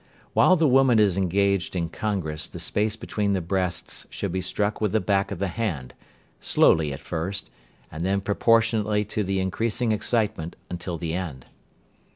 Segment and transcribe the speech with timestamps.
[0.33, 4.81] While the woman is engaged in congress the space between the breasts should be struck
[4.81, 5.93] with the back of the hand,
[6.39, 7.51] slowly at first,
[7.91, 11.45] and then proportionately to the increasing excitement, until the end.